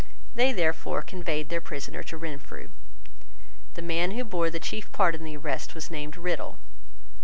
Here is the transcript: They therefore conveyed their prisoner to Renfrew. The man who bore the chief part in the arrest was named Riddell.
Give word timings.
They 0.33 0.51
therefore 0.51 1.03
conveyed 1.03 1.49
their 1.49 1.61
prisoner 1.61 2.01
to 2.05 2.17
Renfrew. 2.17 2.69
The 3.75 3.83
man 3.83 4.09
who 4.17 4.23
bore 4.23 4.49
the 4.49 4.57
chief 4.59 4.91
part 4.91 5.13
in 5.13 5.23
the 5.23 5.37
arrest 5.37 5.75
was 5.75 5.91
named 5.91 6.17
Riddell. 6.17 6.57